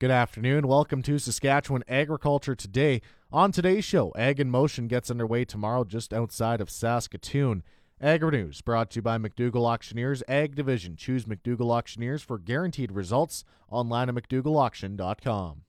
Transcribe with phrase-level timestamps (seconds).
[0.00, 0.66] Good afternoon.
[0.66, 3.00] Welcome to Saskatchewan Agriculture Today.
[3.30, 7.62] On today's show, Ag in Motion gets underway tomorrow just outside of Saskatoon.
[8.00, 10.96] Agri News brought to you by McDougall Auctioneers Ag Division.
[10.96, 15.62] Choose McDougall Auctioneers for guaranteed results online at McDougallAuction.com.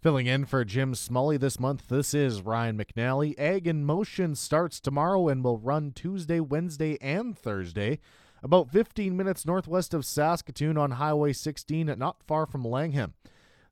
[0.00, 3.38] Filling in for Jim Smolliak this month, this is Ryan McNally.
[3.38, 7.98] Ag in Motion starts tomorrow and will run Tuesday, Wednesday, and Thursday.
[8.40, 13.14] About 15 minutes northwest of Saskatoon on Highway 16, not far from Langham.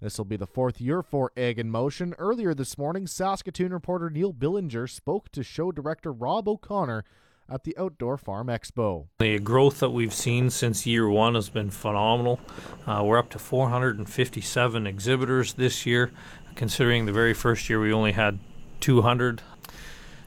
[0.01, 2.15] This will be the fourth year for Ag in Motion.
[2.19, 7.05] Earlier this morning, Saskatoon reporter Neil Billinger spoke to show director Rob O'Connor
[7.49, 9.07] at the Outdoor Farm Expo.
[9.19, 12.41] The growth that we've seen since year one has been phenomenal.
[12.89, 16.11] Uh, we're up to 457 exhibitors this year,
[16.57, 18.41] considering the very first year we only had
[18.81, 19.43] 200.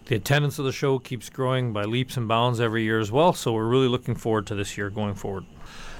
[0.09, 3.31] The attendance of the show keeps growing by leaps and bounds every year as well,
[3.31, 5.45] so we're really looking forward to this year going forward.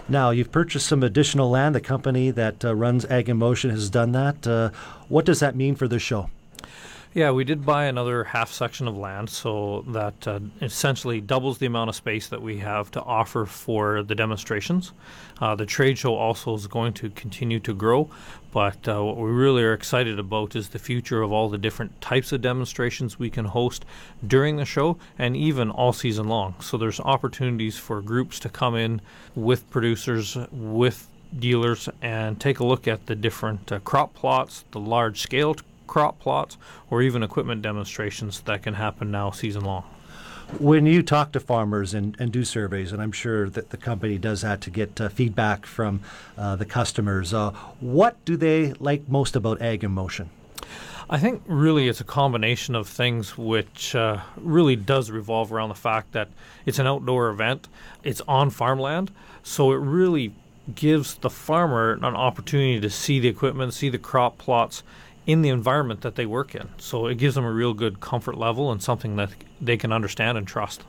[0.08, 1.76] Now, you've purchased some additional land.
[1.76, 4.48] The company that uh, runs Ag in Motion has done that.
[4.48, 4.72] Uh,
[5.10, 6.32] what does that mean for the show?
[7.12, 11.66] Yeah, we did buy another half section of land, so that uh, essentially doubles the
[11.66, 14.92] amount of space that we have to offer for the demonstrations.
[15.42, 18.08] Uh, the trade show also is going to continue to grow,
[18.52, 22.00] but uh, what we really are excited about is the future of all the different
[22.00, 23.86] types of demonstrations we can host
[24.28, 26.54] during the show and even all season long.
[26.60, 29.02] So there's opportunities for groups to come in
[29.34, 31.08] with producers, with
[31.40, 35.56] dealers, and take a look at the different uh, crop plots, the large scale
[35.90, 36.56] crop plots,
[36.92, 39.84] or even equipment demonstrations that can happen now season long.
[40.60, 44.18] When you talk to farmers and, and do surveys, and I'm sure that the company
[44.18, 46.02] does that to get uh, feedback from
[46.38, 50.30] uh, the customers, uh, what do they like most about Ag in Motion?
[51.10, 55.76] I think really it's a combination of things which uh, really does revolve around the
[55.76, 56.30] fact that
[56.68, 57.68] it's an outdoor event,
[58.04, 60.34] it's on farmland, so it really
[60.76, 64.84] gives the farmer an opportunity to see the equipment, see the crop plots,
[65.30, 66.68] in the environment that they work in.
[66.80, 69.30] So it gives them a real good comfort level and something that
[69.62, 70.82] they can understand and trust.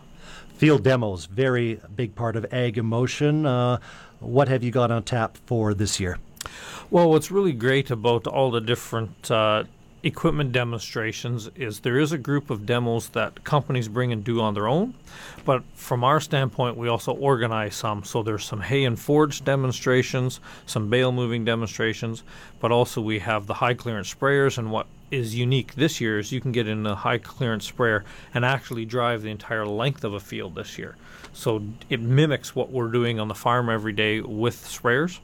[0.55, 3.45] Field demos, very big part of Ag in Motion.
[3.45, 3.79] Uh,
[4.19, 6.19] what have you got on tap for this year?
[6.91, 9.65] Well, what's really great about all the different uh,
[10.03, 14.55] equipment demonstrations is there is a group of demos that companies bring and do on
[14.55, 14.95] their own,
[15.45, 18.03] but from our standpoint, we also organize some.
[18.05, 22.23] So there's some hay and forage demonstrations, some bale moving demonstrations,
[22.61, 24.57] but also we have the high clearance sprayers.
[24.57, 28.05] And what is unique this year is you can get in a high clearance sprayer
[28.33, 30.97] and actually drive the entire length of a field this year.
[31.33, 35.19] So it mimics what we're doing on the farm every day with sprayers.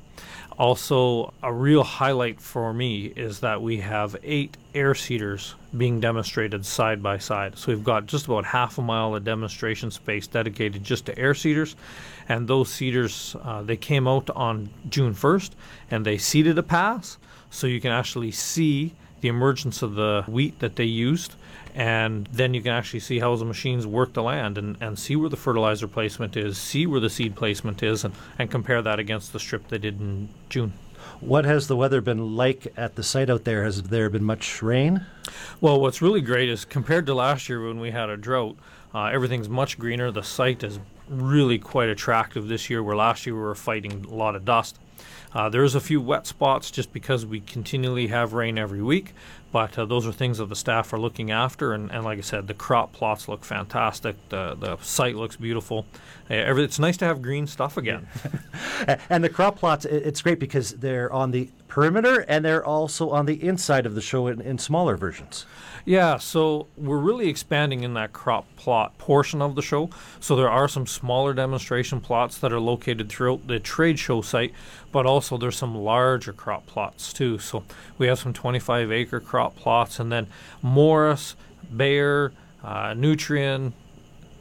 [0.59, 6.65] Also, a real highlight for me is that we have eight air seeders being demonstrated
[6.65, 7.59] side by side.
[7.59, 11.35] So we've got just about half a mile of demonstration space dedicated just to air
[11.35, 11.77] seeders.
[12.27, 15.51] And those seeders, uh, they came out on June 1st
[15.91, 17.19] and they seeded a pass.
[17.51, 21.35] So you can actually see the emergence of the wheat that they used
[21.77, 25.15] and then you can actually see how the machines work the land and, and see
[25.15, 28.99] where the fertilizer placement is, see where the seed placement is, and, and compare that
[28.99, 30.73] against the strip they did in June.
[31.21, 33.63] What has the weather been like at the site out there?
[33.65, 35.05] Has there been much rain?
[35.61, 38.57] Well, what's really great is compared to last year when we had a drought,
[38.95, 40.11] uh, everything's much greener.
[40.11, 44.15] The site is really quite attractive this year, where last year we were fighting a
[44.15, 44.79] lot of dust.
[45.33, 49.13] Uh, there's a few wet spots just because we continually have rain every week,
[49.57, 51.73] but uh, those are things that the staff are looking after.
[51.73, 54.15] And, and, like I said, the crop plots look fantastic.
[54.29, 55.87] The the site looks beautiful.
[56.29, 58.07] Uh, every, it's nice to have green stuff again.
[59.09, 63.25] and the crop plots, it's great because they're on the perimeter and they're also on
[63.25, 65.47] the inside of the show in, in smaller versions.
[65.87, 69.89] Yeah, so we're really expanding in that crop plot portion of the show.
[70.19, 74.53] So there are some smaller demonstration plots that are located throughout the trade show site,
[74.91, 77.39] but also there's some larger crop plots too.
[77.39, 77.63] So
[77.99, 80.27] we have some 25 acre crop plots, and then
[80.63, 81.37] Morris,
[81.75, 82.33] Bayer,
[82.65, 83.73] uh, Nutrien,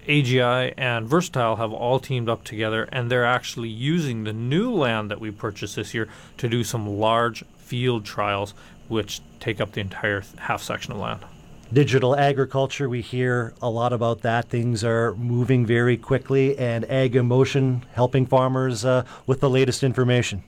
[0.08, 5.12] AGI and Versatile have all teamed up together, and they're actually using the new land
[5.12, 6.08] that we purchased this year
[6.38, 8.54] to do some large field trials,
[8.88, 11.22] which take up the entire half section of land
[11.74, 12.88] digital agriculture.
[12.88, 14.50] We hear a lot about that.
[14.50, 19.84] Things are moving very quickly, and Ag in Motion helping farmers uh, with the latest
[19.84, 20.44] information.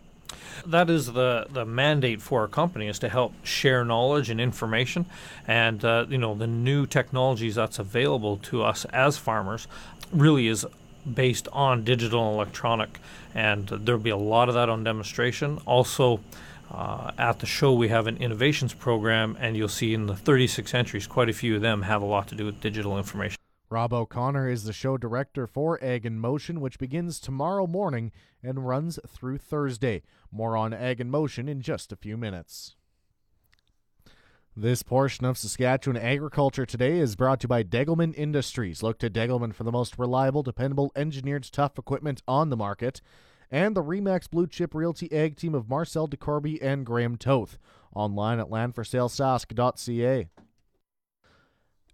[0.65, 5.06] That is the, the mandate for our company is to help share knowledge and information,
[5.48, 9.68] and uh, you know the new technologies that's available to us as farmers
[10.12, 10.65] really is
[11.13, 13.00] based on digital and electronic,
[13.33, 15.59] and there'll be a lot of that on demonstration.
[15.65, 16.19] Also,
[16.71, 20.74] uh, at the show, we have an innovations program, and you'll see in the 36
[20.74, 23.38] entries, quite a few of them have a lot to do with digital information.
[23.69, 28.65] Rob O'Connor is the show director for Ag in Motion, which begins tomorrow morning and
[28.65, 30.03] runs through Thursday.
[30.31, 32.77] More on Ag in Motion in just a few minutes.
[34.55, 38.81] This portion of Saskatchewan Agriculture Today is brought to you by Degelman Industries.
[38.81, 43.01] Look to Degelman for the most reliable, dependable, engineered tough equipment on the market.
[43.51, 47.59] And the Remax Blue Chip Realty Ag team of Marcel DeCorby and Graham Toth.
[47.93, 50.29] Online at landforsalesask.ca.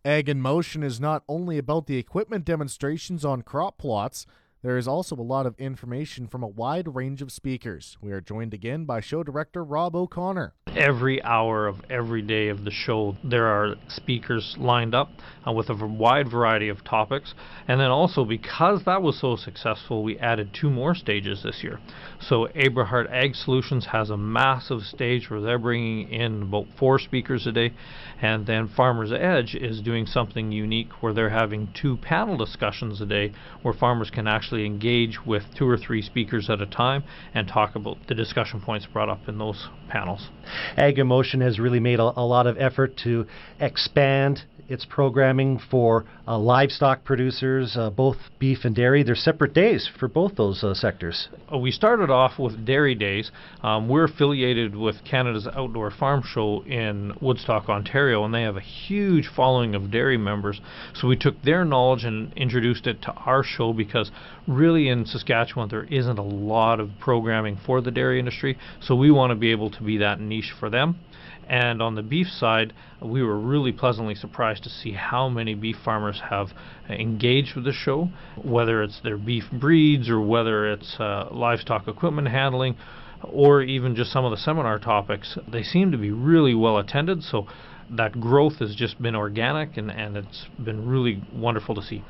[0.05, 4.25] Ag in Motion is not only about the equipment demonstrations on crop plots,
[4.63, 7.97] there is also a lot of information from a wide range of speakers.
[8.01, 10.53] We are joined again by show director Rob O'Connor.
[10.73, 15.09] Every hour of every day of the show, there are speakers lined up
[15.45, 17.35] uh, with a wide variety of topics.
[17.67, 21.79] And then also, because that was so successful, we added two more stages this year.
[22.19, 27.45] So, Abrahart Ag Solutions has a massive stage where they're bringing in about four speakers
[27.45, 27.73] a day.
[28.21, 33.05] And then Farmers Edge is doing something unique where they're having two panel discussions a
[33.05, 37.03] day where farmers can actually actually engage with two or three speakers at a time
[37.33, 40.29] and talk about the discussion points brought up in those panels.
[40.77, 43.25] Ag in Motion has really made a, a lot of effort to
[43.59, 49.03] expand its programming for uh, livestock producers, uh, both beef and dairy.
[49.03, 51.27] They're separate days for both those uh, sectors.
[51.51, 53.31] Uh, we started off with dairy days.
[53.61, 58.61] Um, we're affiliated with Canada's Outdoor Farm Show in Woodstock, Ontario, and they have a
[58.61, 60.61] huge following of dairy members.
[60.93, 64.11] So we took their knowledge and introduced it to our show because
[64.47, 68.57] really in Saskatchewan there isn't a lot of programming for the dairy industry.
[68.81, 70.99] So we want to be able to be that niche for them.
[71.47, 75.77] And on the beef side, we were really pleasantly surprised to see how many beef
[75.83, 76.49] farmers have
[76.89, 78.09] engaged with the show,
[78.41, 82.75] whether it's their beef breeds or whether it's uh, livestock equipment handling
[83.23, 85.37] or even just some of the seminar topics.
[85.51, 87.47] They seem to be really well attended, so
[87.89, 92.03] that growth has just been organic and, and it's been really wonderful to see.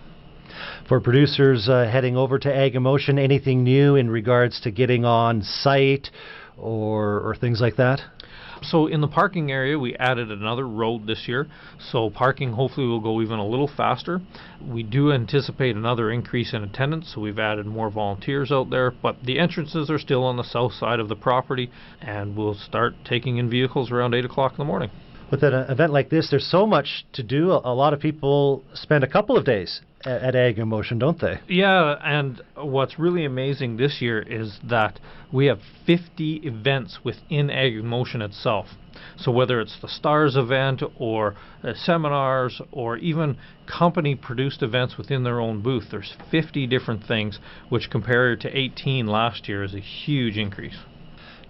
[0.88, 5.06] For producers uh, heading over to Ag in Motion, anything new in regards to getting
[5.06, 6.10] on site
[6.58, 8.02] or, or things like that?
[8.64, 11.48] So in the parking area, we added another road this year.
[11.92, 14.22] So parking hopefully will go even a little faster.
[14.66, 18.92] We do anticipate another increase in attendance, so we've added more volunteers out there.
[18.92, 21.70] But the entrances are still on the south side of the property,
[22.02, 24.90] and we'll start taking in vehicles around 8 o'clock in the morning
[25.32, 27.52] with an event like this, there's so much to do.
[27.52, 31.40] A, lot of people spend a couple of days at, Ag in Motion, don't they?
[31.48, 35.00] Yeah, and what's really amazing this year is that
[35.32, 38.68] we have 50 events within Ag in Motion itself.
[39.18, 45.24] So whether it's the STARS event or uh, seminars or even company produced events within
[45.24, 47.40] their own booth, there's 50 different things,
[47.70, 50.78] which compared to 18 last year is a huge increase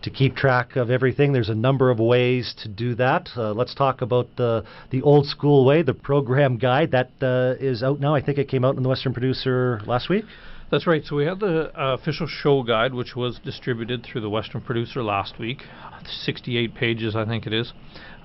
[0.03, 1.33] to keep track of everything.
[1.33, 3.29] There's a number of ways to do that.
[3.35, 7.81] Uh, let's talk about the the old school way, the program guide that uh, is
[7.83, 8.13] out now.
[8.13, 10.25] I think it came out in the Western Producer last week.
[10.71, 11.03] That's right.
[11.05, 15.03] So we have the uh, official show guide, which was distributed through the Western Producer
[15.03, 15.63] last week.
[16.05, 17.73] 68 pages, I think it is.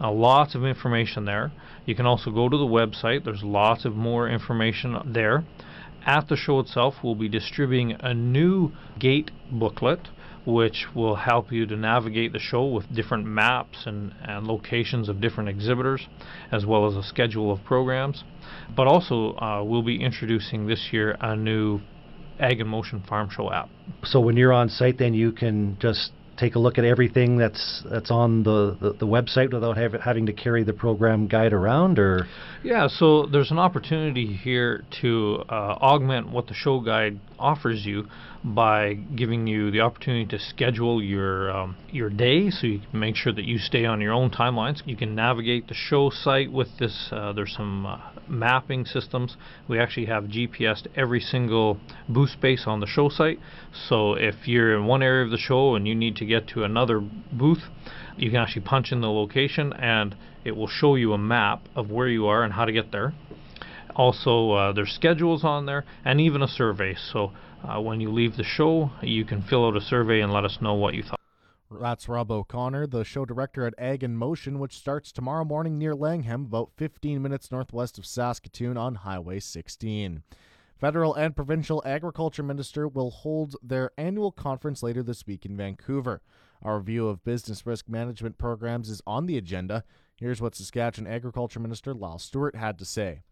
[0.00, 1.52] Uh, lots of information there.
[1.84, 3.24] You can also go to the website.
[3.24, 5.44] There's lots of more information there.
[6.06, 10.08] At the show itself, we'll be distributing a new gate booklet
[10.46, 15.20] which will help you to navigate the show with different maps and, and locations of
[15.20, 16.06] different exhibitors,
[16.52, 18.24] as well as a schedule of programs.
[18.74, 21.80] But also, uh, we'll be introducing this year a new
[22.40, 23.68] Ag in Motion Farm Show app.
[24.04, 27.82] So when you're on site, then you can just take a look at everything that's
[27.90, 31.98] that's on the, the, the website without have, having to carry the program guide around
[31.98, 32.26] or
[32.62, 35.52] yeah so there's an opportunity here to uh,
[35.82, 38.06] augment what the show guide offers you
[38.44, 43.16] by giving you the opportunity to schedule your um, your day so you can make
[43.16, 44.82] sure that you stay on your own timelines.
[44.84, 49.36] You can navigate the show site with this uh, there's some uh, mapping systems.
[49.68, 51.78] We actually have GPS to every single
[52.08, 53.38] booth space on the show site.
[53.88, 56.64] So if you're in one area of the show and you need to get to
[56.64, 57.64] another booth
[58.18, 61.90] you can actually punch in the location and it will show you a map of
[61.90, 63.14] where you are and how to get there
[63.98, 67.32] also uh, there's schedules on there and even a survey so
[67.64, 70.58] uh, when you leave the show, you can fill out a survey and let us
[70.60, 71.18] know what you thought.
[71.70, 75.94] That's Rob O'Connor, the show director at Ag in Motion, which starts tomorrow morning near
[75.94, 80.22] Langham, about 15 minutes northwest of Saskatoon on Highway 16.
[80.80, 86.22] Federal and provincial agriculture minister will hold their annual conference later this week in Vancouver.
[86.62, 89.84] Our view of business risk management programs is on the agenda.
[90.16, 93.22] Here's what Saskatchewan Agriculture Minister Lyle Stewart had to say.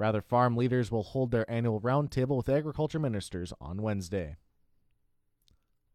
[0.00, 4.36] Rather, farm leaders will hold their annual roundtable with agriculture ministers on Wednesday.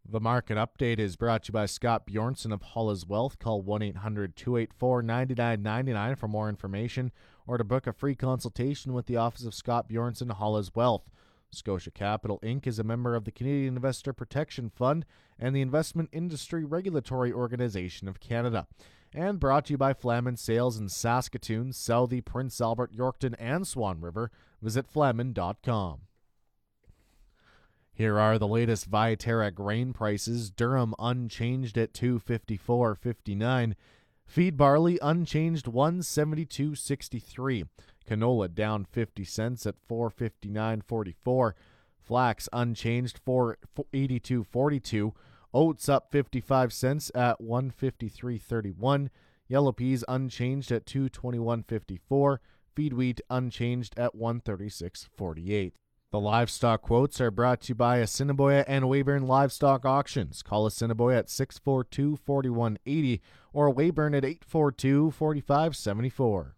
[0.07, 3.39] The market update is brought to you by Scott Bjornson of Hollis Wealth.
[3.39, 7.11] Call 1 800 284 9999 for more information
[7.47, 11.09] or to book a free consultation with the Office of Scott Bjornson Hollis Wealth.
[11.49, 12.67] Scotia Capital Inc.
[12.67, 15.03] is a member of the Canadian Investor Protection Fund
[15.39, 18.67] and the Investment Industry Regulatory Organization of Canada.
[19.15, 24.01] And brought to you by Flaman Sales in Saskatoon, Southey, Prince Albert, Yorkton, and Swan
[24.01, 24.29] River.
[24.61, 26.01] Visit flaman.com.
[27.93, 30.51] Here are the latest Viterra grain prices.
[30.51, 33.75] Durum unchanged at 254.59.
[34.25, 37.69] Feed barley unchanged 172.63.
[38.05, 41.53] Canola down 50 cents at 459.44.
[42.01, 45.13] Flax unchanged 482.42.
[45.55, 49.07] Oats up 55 cents at 153.31.
[49.47, 52.39] Yellow peas unchanged at 221.54.
[52.75, 55.71] Feed wheat unchanged at 136.48.
[56.11, 60.43] The livestock quotes are brought to you by Assiniboia and Weyburn Livestock Auctions.
[60.43, 63.21] Call Assiniboia at 642 4180
[63.53, 66.54] or Weyburn at 842 4574.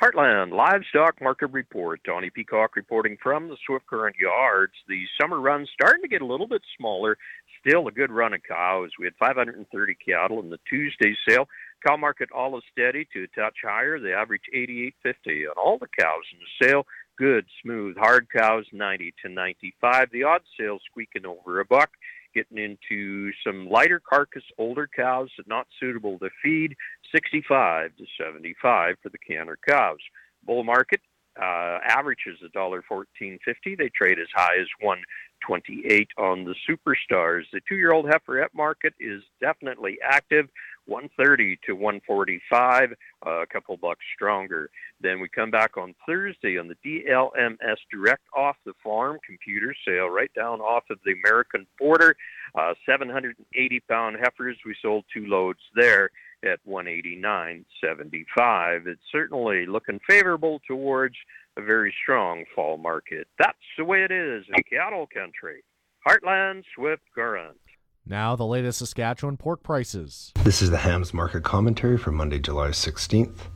[0.00, 2.00] Heartland Livestock Market Report.
[2.04, 4.74] Donnie Peacock reporting from the Swift Current Yards.
[4.86, 7.18] The summer run's starting to get a little bit smaller.
[7.66, 8.90] Still a good run of cows.
[8.98, 11.48] We had 530 cattle in the Tuesday sale.
[11.84, 13.98] Cow market all is steady to a touch higher.
[13.98, 16.86] The average 88.50 on all the cows in the sale
[17.18, 20.10] good, smooth, hard cows, 90 to 95.
[20.12, 21.90] The odd sale squeaking over a buck.
[22.38, 26.76] Getting into some lighter carcass, older cows that not suitable to feed,
[27.12, 29.98] 65 to 75 for the canner cows.
[30.46, 31.00] Bull market
[31.40, 33.74] uh, averages a dollar fourteen fifty.
[33.74, 35.02] They trade as high as one
[35.46, 37.44] twenty eight on the superstars.
[37.52, 40.48] The two year old heiferette market is definitely active.
[40.88, 42.94] 130 to 145,
[43.26, 44.70] uh, a couple bucks stronger.
[45.00, 50.08] Then we come back on Thursday on the DLMS direct off the farm computer sale
[50.08, 52.16] right down off of the American border.
[52.54, 54.56] Uh, 780 pound heifers.
[54.64, 56.10] We sold two loads there
[56.44, 58.86] at 189.75.
[58.86, 61.16] It's certainly looking favorable towards
[61.56, 63.26] a very strong fall market.
[63.38, 65.64] That's the way it is in cattle country.
[66.06, 67.58] Heartland Swift Current.
[68.06, 70.32] Now, the latest Saskatchewan pork prices.
[70.42, 73.48] This is the hams market commentary for Monday, July 16th.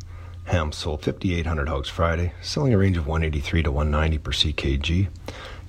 [0.45, 5.09] Hams sold 5,800 hogs Friday, selling a range of 183 to 190 per ckg.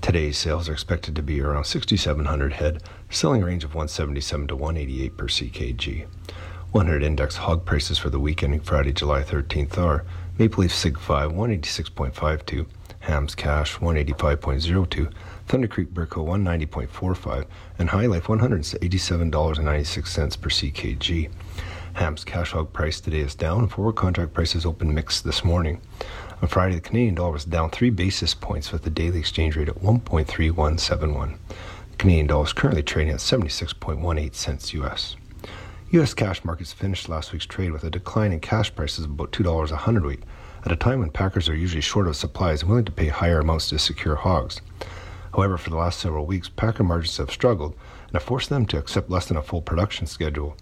[0.02, 4.56] Today's sales are expected to be around 6,700 head, selling a range of 177 to
[4.56, 6.08] 188 per ckg.
[6.74, 10.04] 100 index hog prices for the week ending Friday, July 13th are
[10.40, 12.66] Maple Leaf Sig 5 186.52,
[13.02, 15.14] Hams Cash 185.02,
[15.46, 17.46] Thunder Creek Burco 190.45,
[17.78, 21.30] and HyLife $187.96 per ckg.
[21.94, 23.68] Ham's cash hog price today is down.
[23.68, 25.80] Forward contract prices open mixed this morning.
[26.42, 29.70] On Friday, the Canadian dollar was down three basis points with the daily exchange rate
[29.70, 31.38] at 1.3171.
[31.48, 35.18] The Canadian dollar is currently trading at 76.18 cents US.
[35.94, 36.16] U.S.
[36.16, 39.70] cash markets finished last week's trade with a decline in cash prices of about $2
[39.70, 40.24] a hundredweight,
[40.66, 43.42] at a time when packers are usually short of supplies and willing to pay higher
[43.42, 44.60] amounts to secure hogs.
[45.36, 47.76] However, for the last several weeks, packer margins have struggled
[48.08, 50.58] and have forced them to accept less than a full production schedule.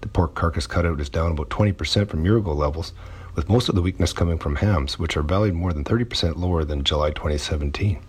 [0.00, 2.94] The pork carcass cutout is down about 20% from year ago levels,
[3.36, 6.64] with most of the weakness coming from hams, which are valued more than 30% lower
[6.64, 8.00] than July 2017.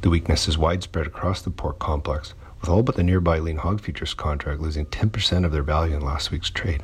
[0.00, 3.80] The weakness is widespread across the pork complex, with all but the nearby lean hog
[3.80, 6.82] futures contract losing 10% of their value in last week's trade.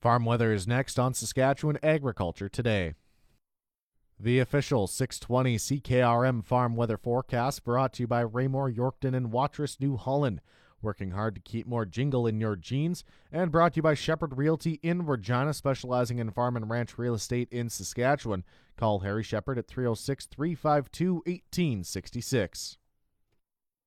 [0.00, 2.94] Farm weather is next on Saskatchewan Agriculture Today.
[4.18, 9.80] The official 620 CKRM farm weather forecast brought to you by Raymore, Yorkton, and Watrous,
[9.80, 10.40] New Holland.
[10.80, 14.36] Working hard to keep more jingle in your jeans, and brought to you by Shepherd
[14.36, 18.44] Realty in Regina, specializing in farm and ranch real estate in Saskatchewan.
[18.76, 22.78] Call Harry Shepherd at 306 352 1866.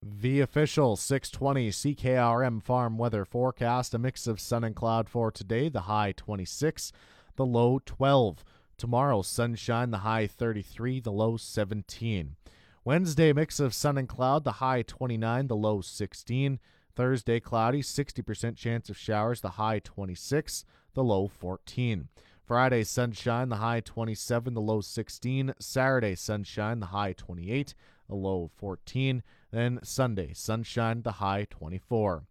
[0.08, 5.68] The official 620 CKRM farm weather forecast a mix of sun and cloud for today,
[5.68, 6.92] the high 26,
[7.38, 8.44] the low 12.
[8.78, 12.36] Tomorrow, sunshine, the high 33, the low 17.
[12.84, 16.60] Wednesday, mix of sun and cloud, the high 29, the low 16.
[16.94, 22.10] Thursday, cloudy, 60% chance of showers, the high 26, the low 14.
[22.44, 25.56] Friday, sunshine, the high 27, the low 16.
[25.58, 27.74] Saturday, sunshine, the high 28,
[28.08, 29.24] the low of 14.
[29.52, 32.24] Then Sunday, sunshine, the high 24.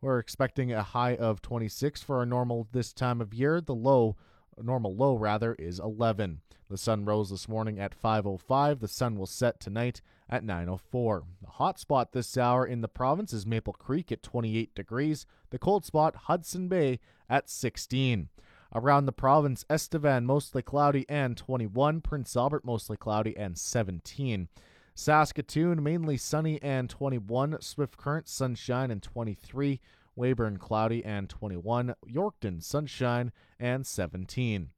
[0.00, 3.60] We're expecting a high of 26 for our normal this time of year.
[3.60, 4.16] The low
[4.62, 6.40] normal low rather is 11.
[6.68, 8.80] The sun rose this morning at 5:05.
[8.80, 11.24] The sun will set tonight at 9:04.
[11.42, 15.26] The hot spot this hour in the province is Maple Creek at 28 degrees.
[15.50, 18.28] The cold spot Hudson Bay at 16.
[18.74, 22.00] Around the province, Estevan mostly cloudy and 21.
[22.00, 24.48] Prince Albert mostly cloudy and 17.
[24.94, 27.60] Saskatoon, mainly sunny and 21.
[27.60, 29.80] Swift Current, sunshine and 23.
[30.16, 31.94] Weyburn, cloudy and 21.
[32.08, 34.70] Yorkton, sunshine and 17.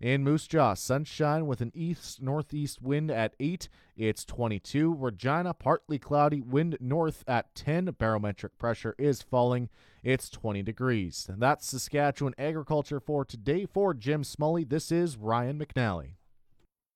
[0.00, 3.68] In Moose Jaw, sunshine with an east northeast wind at 8.
[3.96, 4.94] It's 22.
[4.96, 7.96] Regina, partly cloudy, wind north at 10.
[7.98, 9.68] Barometric pressure is falling.
[10.04, 11.26] It's 20 degrees.
[11.28, 13.66] And that's Saskatchewan agriculture for today.
[13.66, 16.17] For Jim Smolliak, this is Ryan McNally.